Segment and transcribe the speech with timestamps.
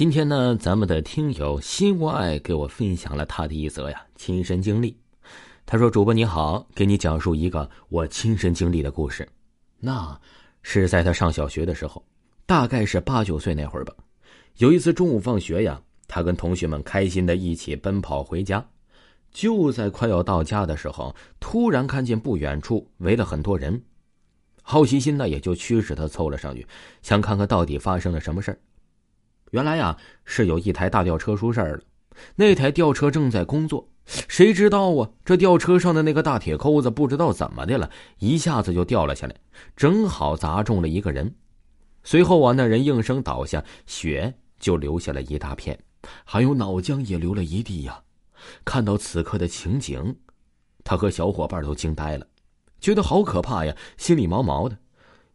[0.00, 4.96] 今天呢，咱们的听友心无爱给我分享了他的一则呀亲身经历。
[5.66, 9.28] 他说：“主播你好，给你讲述一个我亲身经历的故事。
[9.78, 10.18] 那
[10.62, 12.02] 是在他上小学的时候，
[12.46, 13.92] 大概是八九岁那会儿吧。
[14.56, 15.78] 有一次中午放学呀，
[16.08, 18.66] 他跟同学们开心的一起奔跑回家。
[19.30, 23.78] 就在快要到家的时候，突然看见不远处围了很多人。
[24.62, 26.66] 好奇心呢，也就驱使他凑了上去，
[27.02, 28.58] 想看看到底发生了什么事儿。”
[29.50, 31.82] 原来呀，是有一台大吊车出事儿了。
[32.36, 35.08] 那台吊车正在工作，谁知道啊？
[35.24, 39.34] 这吊车上的那个大铁钩子不知道怎么的了，一下子就掉了下来，
[39.76, 41.34] 正好砸中了一个人。
[42.02, 45.78] 随后啊，那人应声倒下，血就流下了一大片，
[46.24, 48.02] 还有脑浆也流了一地呀。
[48.64, 50.16] 看到此刻的情景，
[50.84, 52.26] 他和小伙伴都惊呆了，
[52.80, 54.76] 觉得好可怕呀，心里毛毛的。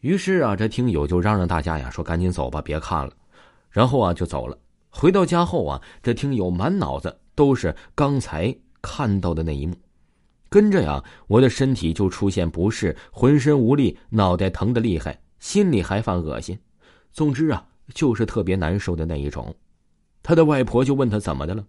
[0.00, 3.12] 于是啊，这听友就嚷嚷大家呀，说赶紧走吧，别看了。
[3.70, 4.58] 然后啊，就走了。
[4.90, 9.76] 回到家后啊，这听友满脑子都是刚才看到的那一幕，
[10.48, 16.58] 跟着呀，我的身体就出现不适，浑身无力，脑袋疼的厉害，心里还犯恶心。
[17.12, 19.54] 总之啊，就是特别难受的那一种。
[20.22, 21.64] 他的外婆就问他怎么的了，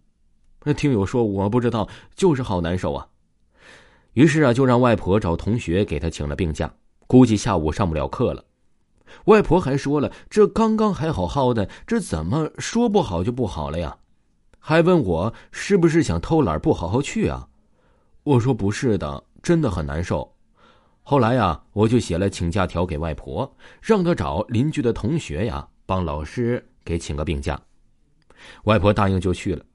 [0.63, 3.07] 那听友说我不知道，就是好难受啊。
[4.13, 6.73] 于是啊，就让外婆找同学给他请了病假，
[7.07, 8.43] 估计下午上不了课了。
[9.25, 13.97] 外婆还说了：“这刚刚还好好的，这怎么说不好就不好了呀？”
[14.63, 17.47] 还问我是不是想偷懒不好好去啊？
[18.23, 20.35] 我说不是的，真的很难受。
[21.01, 23.51] 后来呀，我就写了请假条给外婆，
[23.81, 27.59] 让她找邻居的同学呀，帮老师给请个病假。
[28.65, 29.65] 外婆答应就去了，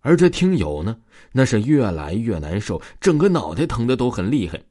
[0.00, 0.96] 而这听友呢，
[1.32, 4.62] 那是越来越难受，整个脑袋疼的都很厉害。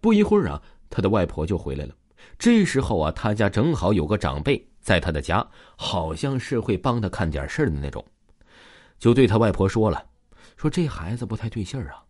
[0.00, 0.60] 不一会儿啊，
[0.90, 1.94] 他的外婆就回来了。
[2.38, 8.04] 这时候啊，他家正好有个长辈在他的家，好像是会帮他看点事儿的那种，
[8.98, 10.04] 就对他外婆说了
[10.56, 12.02] ：“说这孩子不太对劲儿啊。”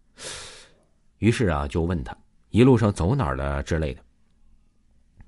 [1.18, 2.16] 于是啊，就问他
[2.50, 4.00] 一路上走哪儿了之类的。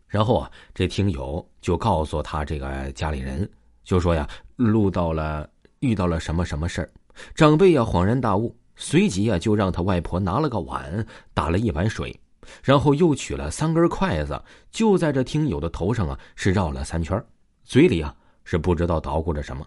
[0.06, 3.48] 然后啊，这听友就告诉他这个家里人，
[3.84, 6.90] 就说呀，路到了遇到了什么什么事儿。
[7.34, 12.18] 长辈呀恍然大悟，随即啊就让他外婆拿了个碗，打了一碗水。
[12.62, 17.22] 然后又取了三根筷子，就在这听友的头上啊，是绕了三圈，
[17.64, 18.14] 嘴里啊
[18.44, 19.66] 是不知道捣鼓着什么。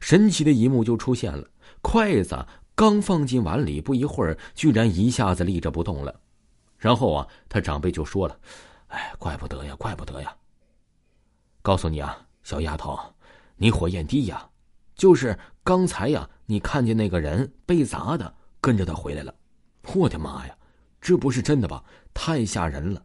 [0.00, 1.46] 神奇的一幕就出现了，
[1.82, 6.20] 筷子刚放进碗里，不一会儿，居然一下子立着不动了。
[6.76, 8.38] 然后啊，他长辈就说了
[8.88, 10.36] ：“哎，怪不得呀，怪不得呀。
[11.62, 12.98] 告诉你啊，小丫头，
[13.56, 14.48] 你火焰低呀，
[14.94, 19.34] 就是刚才呀，你看见那个人被砸的，跟着他回来了。”
[19.94, 20.56] 我的妈呀，
[21.00, 21.82] 这不是真的吧？
[22.12, 23.02] 太吓人了！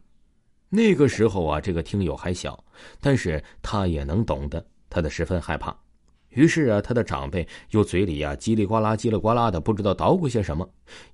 [0.68, 2.62] 那个时候啊，这个听友还小，
[3.00, 5.76] 但是他也能懂得他的十分害怕。
[6.30, 10.68] 于是啊，他的长辈又嘴里呀叽里呱啦、叽里呱啦的，不知道捣鼓些什么。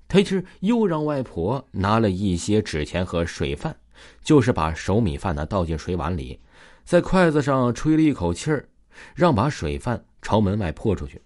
[0.09, 3.77] 他是又让外婆拿了一些纸钱和水饭，
[4.25, 6.41] 就是把熟米饭呢倒进水碗里，
[6.85, 8.67] 在筷子上吹了一口气儿，
[9.15, 11.21] 让把水饭朝门外泼出去，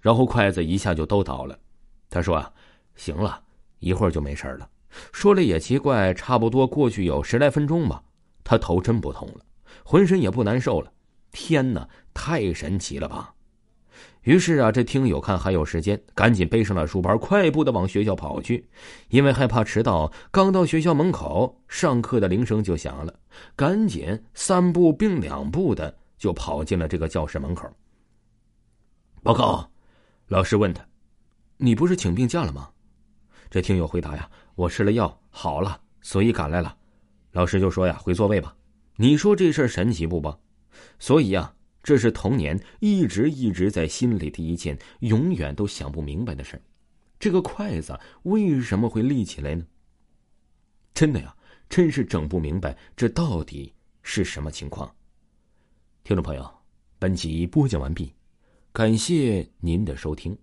[0.00, 1.58] 然后筷子一下就都倒了。
[2.10, 2.52] 他说啊，
[2.94, 3.42] 行了。
[3.80, 4.68] 一会儿就没事了。
[5.12, 8.02] 说了也奇怪，差不多过去有十来分钟吧，
[8.42, 9.44] 他头真不痛了，
[9.84, 10.92] 浑身也不难受了。
[11.30, 13.34] 天哪，太神奇了吧！
[14.22, 18.68] 于是啊，这听友看还有时间，赶紧背上了书包，快步的往学校跑去。
[19.08, 23.14] 因为害怕迟到，刚到学校门口，上课的铃声就响了，
[23.54, 27.66] 赶紧三步并两步的就跑进了这个教室门口。
[29.22, 29.70] 报告，
[30.26, 30.84] 老师问他
[31.56, 32.68] ：“你不是请病假了吗？”
[33.50, 36.76] 这听友回答呀，我吃了药好了，所以赶来了。
[37.32, 38.56] 老师就说呀，回座位吧。
[38.94, 40.38] 你说这事儿神奇不吧？
[41.00, 41.52] 所以呀，
[41.82, 46.62] 这是童年一直一直在心里的一件永远都想不明白的事儿。
[47.18, 49.66] 这个筷子为什么会立起来呢？
[50.94, 51.34] 真的呀，
[51.68, 54.94] 真是整不明白，这到底是什么情况？
[56.04, 56.48] 听众朋友，
[57.00, 58.14] 本集播讲完毕，
[58.72, 60.38] 感谢您的收听。